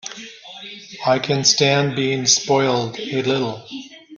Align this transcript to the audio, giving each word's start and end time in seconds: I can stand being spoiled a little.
I 1.05 1.19
can 1.19 1.43
stand 1.43 1.95
being 1.95 2.25
spoiled 2.25 2.99
a 2.99 3.21
little. 3.21 3.63